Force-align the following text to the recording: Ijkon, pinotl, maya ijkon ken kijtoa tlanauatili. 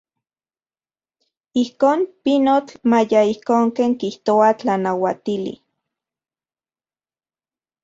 Ijkon, 1.63 1.99
pinotl, 2.23 2.73
maya 2.89 3.21
ijkon 3.33 3.63
ken 3.75 3.91
kijtoa 4.01 4.49
tlanauatili. 4.59 5.53